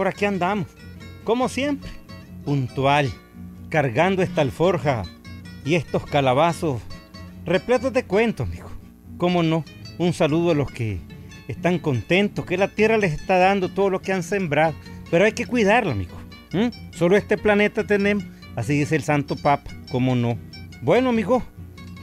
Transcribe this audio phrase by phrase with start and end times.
[0.00, 0.66] Por aquí andamos,
[1.24, 1.90] como siempre,
[2.46, 3.12] puntual,
[3.68, 5.02] cargando esta alforja
[5.62, 6.80] y estos calabazos
[7.44, 8.70] repletos de cuentos, amigo.
[9.18, 9.62] ¿Cómo no?
[9.98, 11.00] Un saludo a los que
[11.48, 14.72] están contentos, que la tierra les está dando todo lo que han sembrado.
[15.10, 15.94] Pero hay que cuidarla.
[15.94, 16.92] ¿Mm?
[16.92, 18.24] Solo este planeta tenemos,
[18.56, 20.38] así dice el Santo Papa, ¿cómo no?
[20.80, 21.42] Bueno, amigo,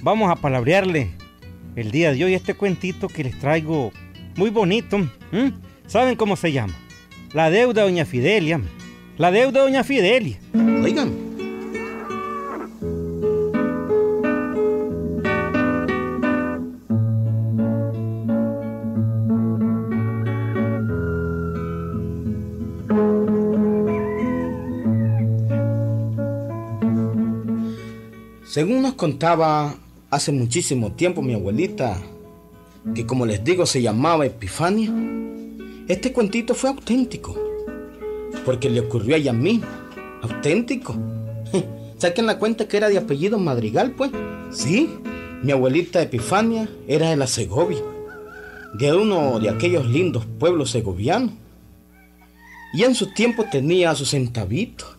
[0.04, 1.10] vamos a palabrearle
[1.76, 3.92] el día de hoy este cuentito que les traigo
[4.36, 5.00] muy bonito.
[5.88, 6.76] ¿Saben cómo se llama?
[7.34, 8.62] La deuda de Doña Fidelia.
[9.18, 10.40] La deuda de Doña Fidelia.
[10.84, 11.28] Oigan,
[28.46, 29.76] Según nos contaba
[30.10, 32.02] hace muchísimo tiempo mi abuelita,
[32.96, 34.92] que como les digo se llamaba Epifania,
[35.88, 37.36] este cuentito fue auténtico,
[38.46, 39.90] porque le ocurrió a ella misma,
[40.22, 40.96] auténtico.
[41.98, 44.12] Saquen la cuenta que era de apellido Madrigal, pues.
[44.52, 44.90] Sí,
[45.44, 47.82] mi abuelita Epifania era de la Segovia,
[48.74, 51.32] de uno de aquellos lindos pueblos segovianos.
[52.74, 54.98] Y en su tiempo tenía sus centavitos,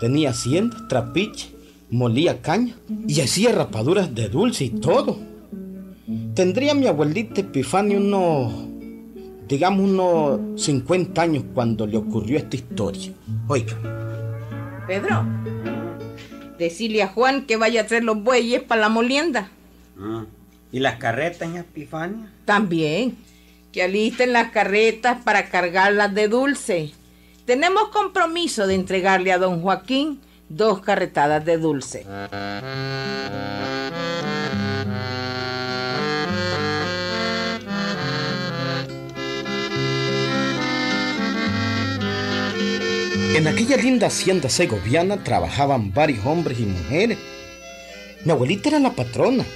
[0.00, 1.50] tenía haciendas, trapiche,
[1.90, 2.74] molía caña
[3.06, 5.18] y hacía rapaduras de dulce y todo.
[6.34, 8.71] Tendría mi abuelita Epifania unos,
[9.52, 13.12] digamos, unos 50 años cuando le ocurrió esta historia.
[13.48, 13.76] Oiga.
[14.86, 15.26] Pedro,
[16.58, 19.50] decirle a Juan que vaya a traer los bueyes para la molienda.
[20.00, 20.24] Ah,
[20.72, 22.32] ¿Y las carretas, en Epifania?
[22.46, 23.18] También,
[23.72, 26.92] que alisten las carretas para cargarlas de dulce.
[27.44, 30.18] Tenemos compromiso de entregarle a don Joaquín
[30.48, 32.06] dos carretadas de dulce.
[43.34, 47.16] En aquella linda hacienda segoviana trabajaban varios hombres y mujeres.
[48.24, 49.46] Mi abuelita era la patrona.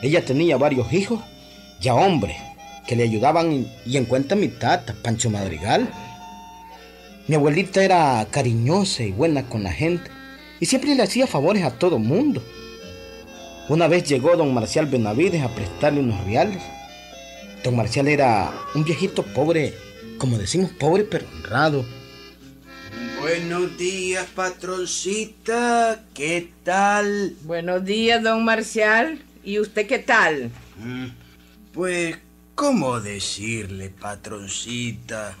[0.00, 1.20] Ella tenía varios hijos,
[1.78, 2.36] ya hombres,
[2.86, 5.90] que le ayudaban y en cuenta mi tata, Pancho Madrigal.
[7.28, 10.10] Mi abuelita era cariñosa y buena con la gente
[10.58, 12.42] y siempre le hacía favores a todo mundo.
[13.68, 16.62] Una vez llegó don Marcial Benavides a prestarle unos reales.
[17.62, 19.74] Don Marcial era un viejito pobre,
[20.16, 21.84] como decimos pobre pero honrado.
[23.22, 26.04] Buenos días, patroncita.
[26.12, 27.36] ¿Qué tal?
[27.42, 29.22] Buenos días, don Marcial.
[29.44, 30.50] ¿Y usted qué tal?
[30.76, 31.06] Mm,
[31.72, 32.18] Pues,
[32.56, 35.36] ¿cómo decirle, patroncita?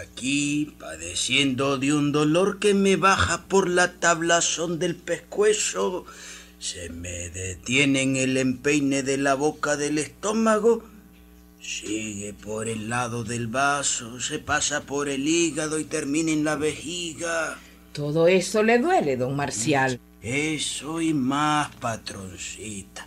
[0.00, 6.06] Aquí, padeciendo de un dolor que me baja por la tablazón del pescuezo,
[6.60, 10.84] se me detiene en el empeine de la boca del estómago,
[11.60, 16.56] sigue por el lado del vaso, se pasa por el hígado y termina en la
[16.56, 17.58] vejiga.
[17.92, 20.00] Todo eso le duele, don Marcial.
[20.22, 23.06] Eso y más, patroncita.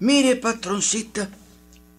[0.00, 1.28] Mire, patroncita,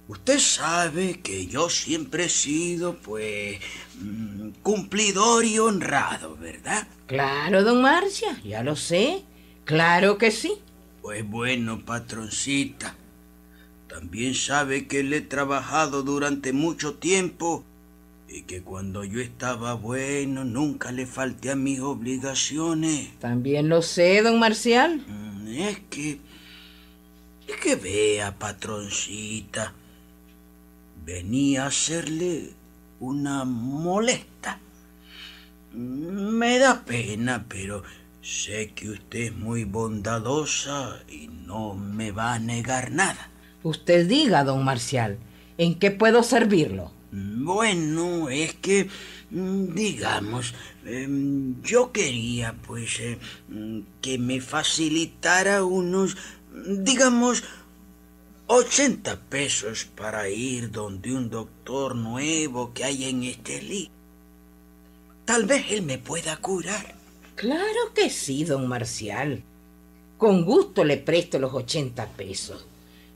[0.08, 3.60] usted sabe que yo siempre he sido, pues,
[4.00, 6.88] mm, cumplidor y honrado, ¿verdad?
[7.08, 9.24] Claro, don Marcia, ya lo sé.
[9.66, 10.56] Claro que sí.
[11.02, 12.96] Pues bueno, patroncita,
[13.94, 17.64] también sabe que le he trabajado durante mucho tiempo
[18.28, 23.12] y que cuando yo estaba bueno nunca le falté a mis obligaciones.
[23.20, 25.06] También lo sé, don Marcial.
[25.08, 26.20] Mm, Es que...
[27.48, 29.74] Es que vea, patroncita.
[31.06, 32.50] Venía a hacerle
[33.00, 34.60] una molesta.
[35.72, 37.84] Me da pena, pero
[38.24, 43.30] sé que usted es muy bondadosa y no me va a negar nada.
[43.63, 45.18] Usted diga, don Marcial,
[45.57, 46.92] ¿en qué puedo servirlo?
[47.12, 48.89] Bueno, es que,
[49.30, 50.54] mm, digamos,
[50.86, 53.18] em, yo quería, pues, eh,
[53.48, 56.18] mm, que me facilitara unos,
[56.51, 57.44] digamos,
[58.48, 63.89] 80 pesos para ir donde un doctor nuevo que hay en Estelí.
[65.24, 66.95] Tal vez él me pueda curar.
[67.36, 69.44] Claro que sí, don Marcial.
[70.18, 72.65] Con gusto le presto los 80 pesos.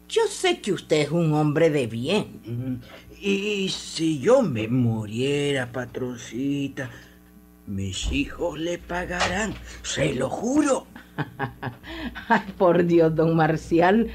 [0.10, 2.42] Yo sé que usted es un hombre de bien.
[2.46, 2.76] Mm,
[3.20, 6.90] Y si yo me muriera, patroncita,
[7.66, 10.86] mis hijos le pagarán, se lo juro.
[12.30, 14.08] Ay, por Dios, don Marcial,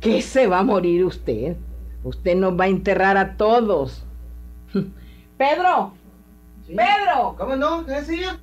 [0.00, 1.56] que se va a morir usted.
[2.02, 4.04] Usted nos va a enterrar a todos.
[5.38, 5.94] Pedro,
[6.66, 7.84] Pedro, ¿Cómo no?
[7.86, 8.38] ¿Qué decía?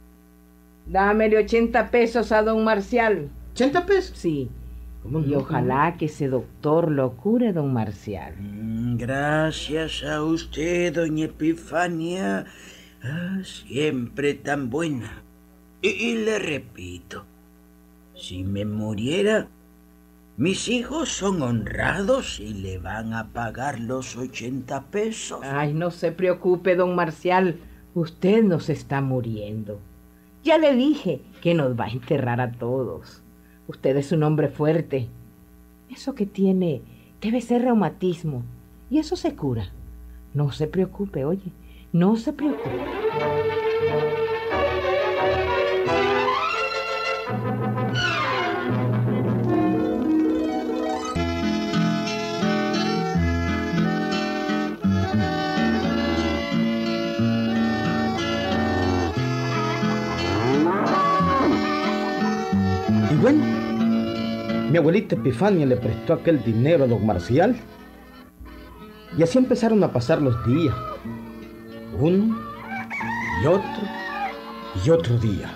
[0.85, 3.29] dámele 80 pesos a don Marcial.
[3.55, 4.17] ¿80 pesos?
[4.17, 4.49] Sí,
[5.25, 8.35] Y ojalá que ese doctor lo cure, don Marcial.
[8.39, 12.45] Mm, Gracias a usted, doña Epifania.
[13.03, 15.21] Ah, siempre tan buena.
[15.81, 17.25] Y, y le repito,
[18.15, 19.47] si me muriera,
[20.37, 25.39] mis hijos son honrados y le van a pagar los 80 pesos.
[25.43, 27.59] Ay, no se preocupe, don Marcial.
[27.93, 29.79] Usted nos está muriendo.
[30.43, 33.21] Ya le dije que nos va a enterrar a todos.
[33.67, 35.07] Usted es un hombre fuerte.
[35.89, 36.81] Eso que tiene
[37.21, 38.43] debe ser reumatismo.
[38.89, 39.69] Y eso se cura.
[40.33, 41.51] No se preocupe, oye.
[41.91, 42.69] No se preocupe.
[63.19, 63.56] Bueno,
[64.69, 67.55] mi abuelita Epifania le prestó aquel dinero a don Marcial.
[69.17, 70.75] Y así empezaron a pasar los días.
[71.99, 72.37] Uno
[73.41, 73.83] y otro
[74.83, 75.49] y otro día.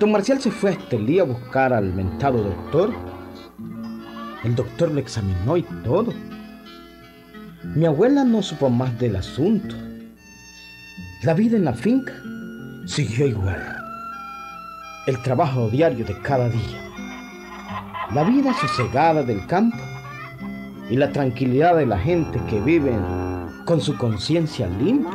[0.00, 2.92] Don Marcial se fue a Estelí a buscar al mentado doctor.
[4.42, 6.12] El doctor lo examinó y todo.
[7.76, 9.76] Mi abuela no supo más del asunto.
[11.22, 12.12] La vida en la finca
[12.84, 13.62] siguió igual.
[15.06, 16.93] El trabajo diario de cada día.
[18.12, 19.78] La vida sosegada del campo
[20.88, 22.92] y la tranquilidad de la gente que vive
[23.64, 25.12] con su conciencia limpia.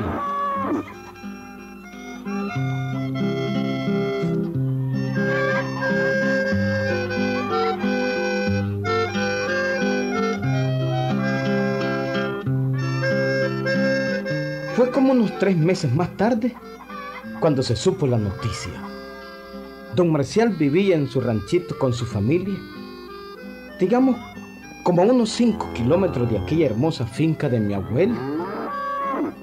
[14.76, 16.56] Fue como unos tres meses más tarde
[17.40, 18.74] cuando se supo la noticia.
[19.96, 22.58] Don Marcial vivía en su ranchito con su familia,
[23.80, 24.16] digamos
[24.84, 28.16] como a unos cinco kilómetros de aquella hermosa finca de mi abuela.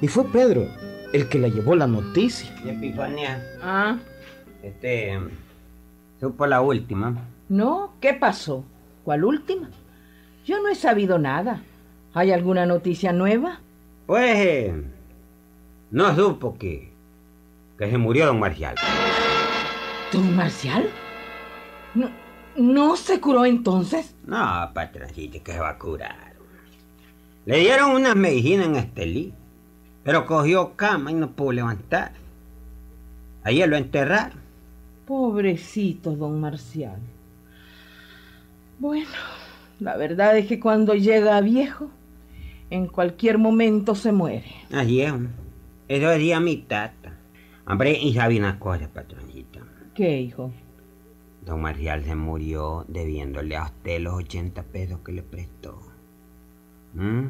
[0.00, 0.66] Y fue Pedro
[1.12, 2.50] el que le llevó la noticia.
[2.64, 3.96] Y Epifania, Ah,
[4.62, 5.18] este.
[6.20, 7.14] Supo la última.
[7.48, 8.64] no, ¿qué pasó?
[9.04, 9.68] ¿Cuál última?
[10.44, 11.60] Yo no he sabido nada.
[12.14, 13.60] ¿Hay alguna noticia nueva?
[14.06, 14.36] Pues.
[14.36, 14.82] eh,
[15.90, 16.90] no supo que.
[17.78, 18.74] que se murió don Marcial.
[20.12, 20.88] ¿Don Marcial?
[21.94, 22.08] ¿No,
[22.56, 24.14] ¿No se curó entonces?
[24.26, 26.34] No, patroncito, que se va a curar.
[27.44, 29.34] Le dieron unas medicinas en Estelí,
[30.02, 32.12] pero cogió cama y no pudo levantar.
[33.44, 34.40] Ayer lo enterraron.
[35.06, 36.98] Pobrecito don Marcial.
[38.78, 39.08] Bueno,
[39.78, 41.90] la verdad es que cuando llega viejo,
[42.70, 44.52] en cualquier momento se muere.
[44.72, 45.12] Así es.
[45.88, 47.16] Eso decía mi tata.
[47.66, 49.60] Hombre, y sabe una cosa, patroncito.
[49.94, 50.50] ¿Qué, hijo?
[51.46, 55.80] Don Marcial se murió debiéndole a usted los 80 pesos que le prestó.
[56.94, 57.26] ¿Mm?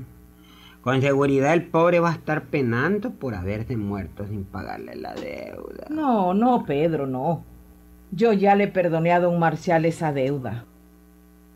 [0.81, 5.87] Con seguridad el pobre va a estar penando por haberse muerto sin pagarle la deuda.
[5.91, 7.45] No, no, Pedro, no.
[8.11, 10.65] Yo ya le perdoné a don Marcial esa deuda.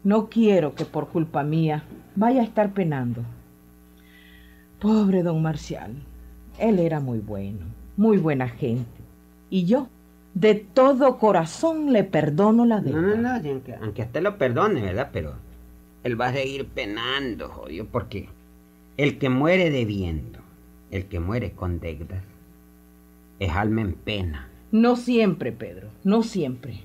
[0.04, 1.84] No quiero que por culpa mía
[2.14, 3.22] vaya a estar penando.
[4.80, 5.94] Pobre don Marcial.
[6.58, 9.00] Él era muy bueno, muy buena gente.
[9.48, 9.88] Y yo,
[10.34, 13.16] de todo corazón, le perdono la No, deuda.
[13.16, 15.10] no, no, si aunque, aunque usted lo perdone, ¿verdad?
[15.12, 15.34] Pero
[16.04, 18.28] él va a seguir penando, jodido, porque
[18.96, 20.38] el que muere debiendo,
[20.90, 22.22] el que muere con deudas,
[23.38, 24.48] es alma en pena.
[24.72, 26.80] No siempre, Pedro, no siempre.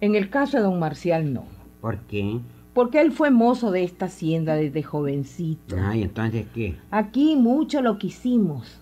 [0.00, 1.44] En el caso de don Marcial, no.
[1.80, 2.40] ¿Por qué?
[2.72, 5.76] Porque él fue mozo de esta hacienda desde jovencito.
[5.78, 6.76] Ay, entonces, ¿qué?
[6.90, 8.80] Aquí mucho lo quisimos.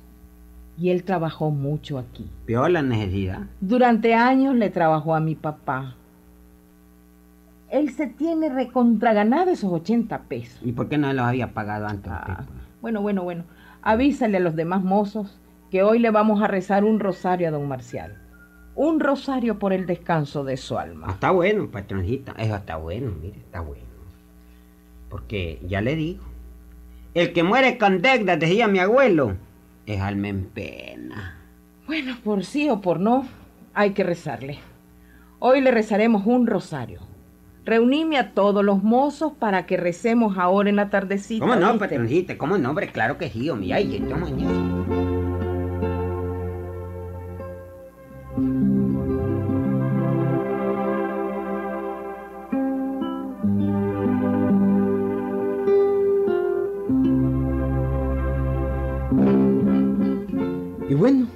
[0.78, 2.28] Y él trabajó mucho aquí.
[2.46, 3.40] Peor la necesidad.
[3.60, 5.94] Durante años le trabajó a mi papá.
[7.70, 10.60] Él se tiene recontraganado esos 80 pesos.
[10.62, 12.48] ¿Y por qué no los había pagado antes Ah, pues?
[12.82, 13.44] bueno, bueno, bueno.
[13.82, 15.38] Avísale a los demás mozos
[15.70, 18.18] que hoy le vamos a rezar un rosario a don Marcial.
[18.74, 21.08] Un rosario por el descanso de su Ah, alma.
[21.10, 22.32] está bueno, patroncita.
[22.38, 23.84] Eso está bueno, mire, está bueno.
[25.08, 26.22] Porque ya le digo,
[27.14, 29.36] el que muere con deudas, decía mi abuelo,
[29.86, 31.38] es alma en pena.
[31.86, 33.26] Bueno, por sí o por no,
[33.74, 34.58] hay que rezarle.
[35.38, 37.00] Hoy le rezaremos un rosario.
[37.64, 41.44] Reuníme a todos los mozos para que recemos ahora en la tardecita.
[41.44, 42.36] ¿Cómo no, ¿viste?
[42.36, 42.88] ¿Cómo no, hombre?
[42.88, 43.72] Claro que sí, hombre.
[43.72, 44.28] Ay, que toma
[60.92, 61.26] Y bueno,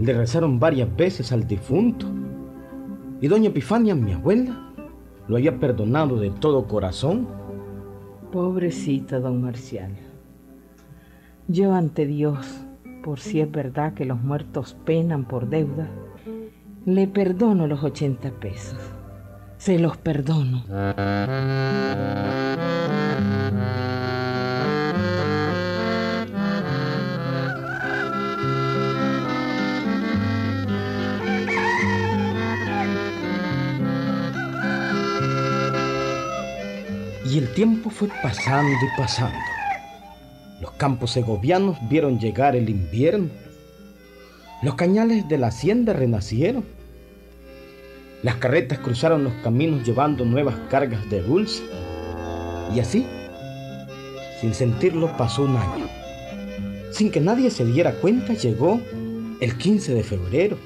[0.00, 2.08] le rezaron varias veces al difunto.
[3.20, 4.72] Y doña Epifania, mi abuela,
[5.28, 7.28] lo había perdonado de todo corazón.
[8.32, 9.92] Pobrecito don Marcial.
[11.46, 12.44] Yo ante Dios,
[13.04, 15.88] por si es verdad que los muertos penan por deuda,
[16.84, 18.80] le perdono los 80 pesos.
[19.58, 20.64] Se los perdono.
[37.54, 39.38] Tiempo fue pasando y pasando.
[40.60, 43.30] Los campos segovianos vieron llegar el invierno.
[44.62, 46.64] Los cañales de la hacienda renacieron.
[48.22, 51.64] Las carretas cruzaron los caminos llevando nuevas cargas de dulce.
[52.74, 53.06] Y así,
[54.40, 55.86] sin sentirlo, pasó un año.
[56.92, 58.80] Sin que nadie se diera cuenta, llegó
[59.40, 60.58] el 15 de febrero,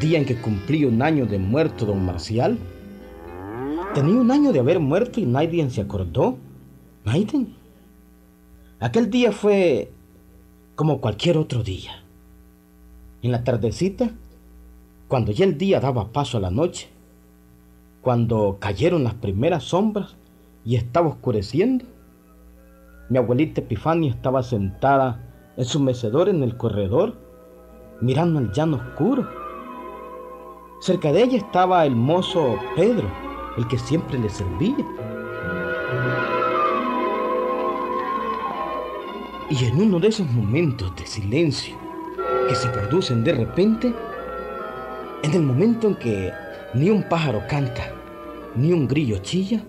[0.00, 2.58] día en que cumplía un año de muerto don Marcial.
[3.96, 6.36] Tenía un año de haber muerto y nadie se acordó.
[7.06, 7.46] Nadie.
[8.78, 9.90] Aquel día fue
[10.74, 12.04] como cualquier otro día.
[13.22, 14.10] En la tardecita,
[15.08, 16.90] cuando ya el día daba paso a la noche,
[18.02, 20.14] cuando cayeron las primeras sombras
[20.62, 21.86] y estaba oscureciendo,
[23.08, 25.24] mi abuelita Epifania estaba sentada
[25.56, 27.14] en su mecedor en el corredor,
[28.02, 29.26] mirando el llano oscuro.
[30.82, 33.08] Cerca de ella estaba el mozo Pedro,
[33.56, 34.76] el que siempre le servía.
[39.48, 41.76] Y en uno de esos momentos de silencio
[42.48, 43.94] que se producen de repente,
[45.22, 46.32] en el momento en que
[46.74, 47.92] ni un pájaro canta,
[48.54, 49.62] ni un grillo chilla,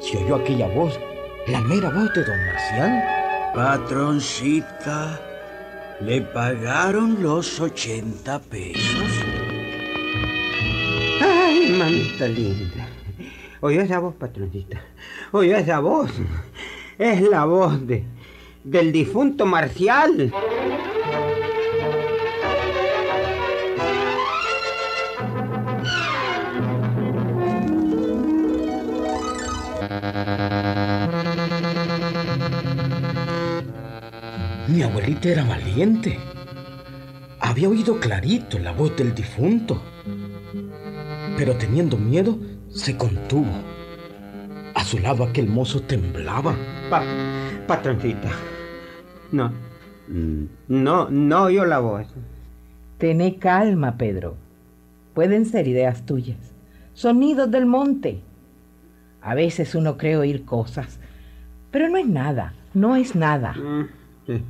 [0.00, 0.98] se oyó aquella voz,
[1.46, 3.04] la mera voz de don Marcial.
[3.54, 5.20] Patroncita,
[6.00, 9.10] ¿le pagaron los 80 pesos?
[11.20, 12.81] Ay, mamita linda.
[13.64, 14.82] Oyó esa voz, patroncita.
[15.30, 16.10] Oyó esa voz.
[16.98, 18.02] Es la voz de,
[18.64, 20.32] del difunto Marcial.
[34.66, 36.18] Mi abuelita era valiente.
[37.38, 39.80] Había oído clarito la voz del difunto.
[41.36, 42.40] Pero teniendo miedo,
[42.72, 43.50] se contuvo.
[44.74, 46.56] A su lado aquel mozo temblaba.
[46.90, 47.02] Pa,
[47.66, 48.30] patroncita.
[49.30, 49.52] No.
[50.68, 52.06] No, no oyó la voz.
[52.98, 54.36] Tené calma, Pedro.
[55.14, 56.52] Pueden ser ideas tuyas.
[56.94, 58.20] Sonidos del monte.
[59.20, 60.98] A veces uno cree oír cosas,
[61.70, 63.52] pero no es nada, no es nada.
[63.52, 63.86] Mm,
[64.26, 64.42] sí.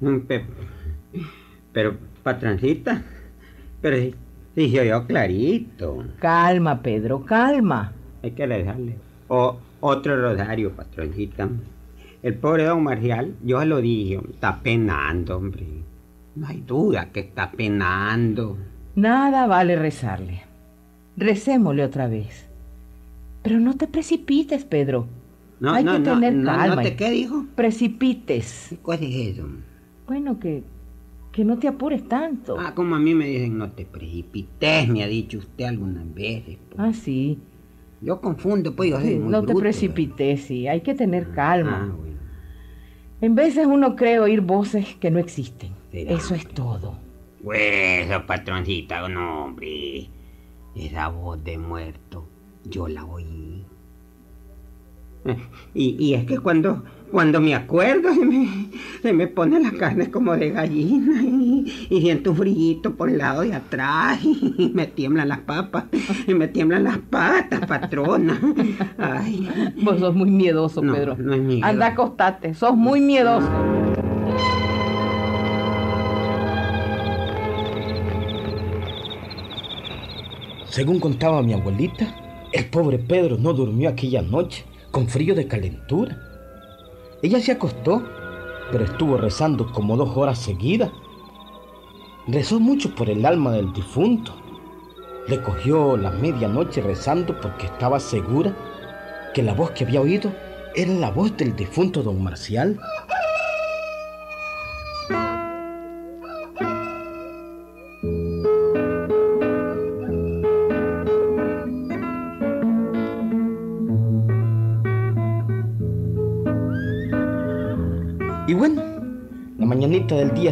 [0.00, 0.44] Mm, pe-
[1.72, 3.02] Pero, patroncita.
[3.80, 3.96] Pero
[4.54, 6.04] se oyó clarito.
[6.18, 7.92] Calma, Pedro, calma.
[8.22, 8.96] Hay que rezarle.
[9.28, 11.48] O otro rosario, patroncita.
[12.22, 15.66] El pobre don Marcial, yo se lo dije, está penando, hombre.
[16.36, 18.56] No hay duda que está penando.
[18.96, 20.42] Nada vale rezarle.
[21.16, 22.48] Recémosle otra vez.
[23.42, 25.06] Pero no te precipites, Pedro.
[25.60, 26.76] No, Hay no, que no, tener no, calma.
[26.76, 27.44] no te qué dijo.
[27.54, 28.66] Precipites.
[28.70, 29.46] ¿Qué cosa es eso?
[30.06, 30.64] Bueno, que,
[31.34, 32.56] que no te apures tanto.
[32.58, 36.58] Ah, como a mí me dicen, no te precipites, me ha dicho usted algunas veces.
[36.70, 36.78] pues.
[36.78, 37.38] Ah, sí.
[38.00, 40.68] Yo confundo, pues yo soy Sí, muy no te bruto, precipites, sí.
[40.68, 41.34] Hay que tener ¿verdad?
[41.34, 41.88] calma.
[41.90, 42.14] Ah, bueno.
[43.20, 45.70] En veces uno cree oír voces que no existen.
[45.90, 46.12] Será.
[46.12, 46.98] Eso es todo.
[47.42, 50.08] Pues, patroncita, no, hombre.
[50.76, 52.28] Esa voz de muerto,
[52.64, 53.64] yo la oí.
[55.74, 56.84] Y, y es que cuando,
[57.14, 58.48] cuando me acuerdo se me,
[59.00, 63.18] se me pone la carne como de gallina y, y siento un frillito por el
[63.18, 65.84] lado de atrás y me tiemblan las papas
[66.26, 68.36] y me tiemblan las patas, patrona.
[68.98, 69.48] Ay,
[69.80, 71.16] Vos sos muy miedoso, No, Pedro.
[71.16, 71.64] no es miedo.
[71.64, 72.52] Anda, acostate.
[72.52, 73.48] Sos muy miedoso.
[80.64, 82.12] Según contaba mi abuelita,
[82.52, 86.18] el pobre Pedro no durmió aquella noche con frío de calentura.
[87.24, 88.02] Ella se acostó,
[88.70, 90.90] pero estuvo rezando como dos horas seguidas.
[92.26, 94.34] Rezó mucho por el alma del difunto.
[95.26, 98.54] Le cogió la medianoche rezando porque estaba segura
[99.32, 100.34] que la voz que había oído
[100.74, 102.78] era la voz del difunto don Marcial.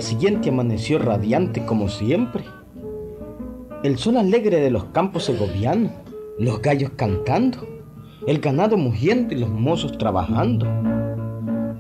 [0.03, 2.45] Siguiente amaneció radiante como siempre.
[3.83, 5.93] El sol alegre de los campos segovianos,
[6.39, 7.67] los gallos cantando,
[8.27, 10.67] el ganado mugiendo y los mozos trabajando.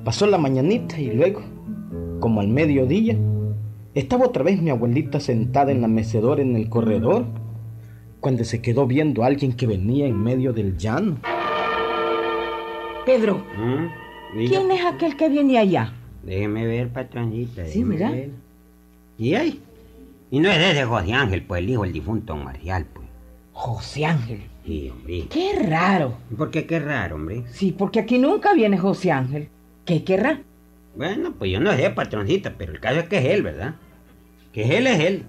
[0.05, 1.43] Pasó la mañanita y luego,
[2.21, 3.17] como al mediodía,
[3.95, 7.27] estaba otra vez mi abuelita sentada en la mecedora en el corredor,
[8.21, 11.19] cuando se quedó viendo a alguien que venía en medio del llano.
[13.05, 14.47] Pedro, ¿Mm?
[14.47, 15.93] ¿quién es aquel que viene allá?
[16.23, 17.67] Déjeme ver, patroncita.
[17.67, 18.11] Sí, mira.
[18.11, 18.31] ver.
[19.19, 19.61] ¿Y ahí?
[20.31, 23.07] Y no es ese José Ángel, pues el hijo del difunto Marcial, pues.
[23.53, 24.41] José Ángel.
[24.65, 25.27] Sí, hombre.
[25.29, 26.15] Qué raro.
[26.37, 27.45] ¿Por qué qué raro, hombre?
[27.51, 29.49] Sí, porque aquí nunca viene José Ángel.
[29.85, 30.41] ¿Qué querrá?
[30.95, 33.75] Bueno, pues yo no sé, patroncita, pero el caso es que es él, ¿verdad?
[34.53, 35.25] Que él es él.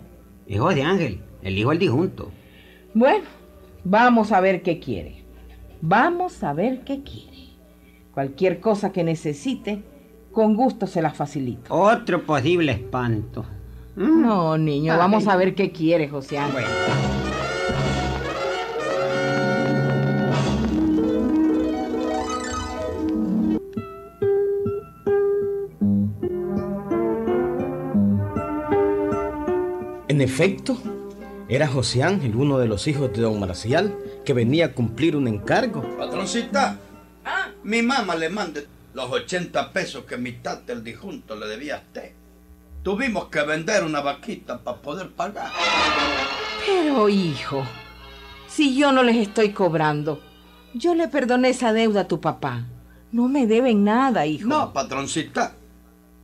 [0.48, 2.32] Es José Ángel, el hijo del difunto.
[2.94, 3.26] Bueno,
[3.84, 5.24] vamos a ver qué quiere.
[5.82, 7.50] Vamos a ver qué quiere.
[8.14, 9.82] Cualquier cosa que necesite,
[10.34, 11.74] con gusto se la facilito.
[11.74, 13.46] Otro posible espanto.
[13.96, 14.22] Mm.
[14.22, 15.00] No, niño, Ay.
[15.00, 16.64] vamos a ver qué quiere José Ángel.
[16.64, 17.14] Bueno.
[30.08, 30.78] En efecto,
[31.48, 35.28] era José Ángel, uno de los hijos de don Marcial, que venía a cumplir un
[35.28, 35.82] encargo.
[35.98, 36.78] Patroncita,
[37.64, 41.80] mi mamá le mande los 80 pesos que mi tata el difunto le debía a
[41.80, 42.12] usted.
[42.84, 45.52] Tuvimos que vender una vaquita para poder pagar.
[46.66, 47.66] Pero, hijo,
[48.48, 50.22] si yo no les estoy cobrando,
[50.74, 52.66] yo le perdoné esa deuda a tu papá.
[53.12, 54.48] No me deben nada, hijo.
[54.48, 55.54] No, patroncita.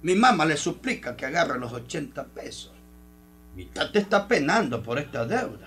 [0.01, 2.71] Mi mamá le suplica que agarre los 80 pesos.
[3.55, 5.65] Mi tata está penando por esta deuda.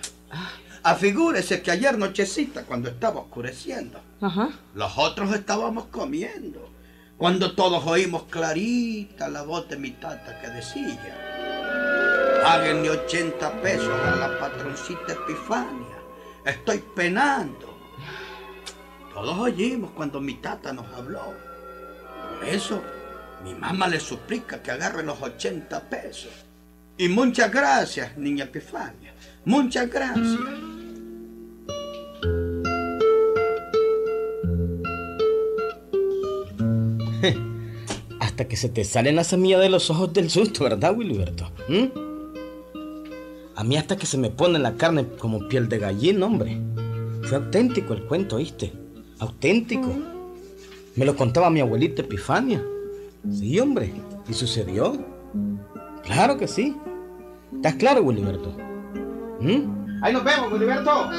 [0.83, 4.49] Afigúrese que ayer nochecita, cuando estaba oscureciendo, Ajá.
[4.75, 6.69] los otros estábamos comiendo.
[7.17, 14.15] Cuando todos oímos clarita la voz de mi tata que decía: Páguenme 80 pesos a
[14.15, 15.97] la patroncita Epifania.
[16.45, 17.77] Estoy penando.
[19.13, 21.33] Todos oímos cuando mi tata nos habló.
[22.39, 22.83] Por eso,
[23.43, 26.31] mi mamá le suplica que agarre los 80 pesos.
[26.97, 29.13] Y muchas gracias, niña Epifania.
[29.45, 30.39] Muchas gracias.
[38.19, 41.51] Hasta que se te salen las semillas de los ojos del susto, ¿verdad, Wilberto?
[41.67, 42.03] ¿Mm?
[43.55, 46.59] A mí hasta que se me pone la carne como piel de gallina, hombre.
[47.23, 48.73] Fue auténtico el cuento, ¿oíste?
[49.19, 49.89] Auténtico.
[50.95, 52.63] Me lo contaba mi abuelita Epifania.
[53.31, 53.93] Sí, hombre.
[54.27, 54.97] ¿Y sucedió?
[56.03, 56.75] Claro que sí.
[57.55, 58.55] ¿Estás claro, Wilberto?
[59.39, 60.01] ¿Mm?
[60.01, 61.09] Ahí nos vemos, Wilberto.